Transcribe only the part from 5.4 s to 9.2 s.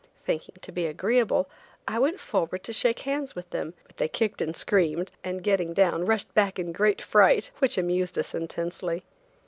getting down, rushed back in great fright, which amused us intensely.